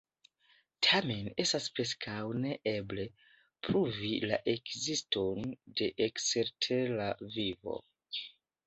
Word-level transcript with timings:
Tamen 0.85 1.27
estas 1.43 1.67
preskaŭ 1.79 2.15
ne 2.45 2.55
eble, 2.73 3.07
pruvi 3.69 4.11
la 4.33 4.41
ekziston 4.57 5.55
de 5.83 5.95
ekstertera 6.09 7.13
vivo. 7.39 7.83